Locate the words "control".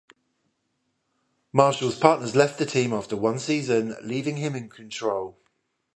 4.67-5.37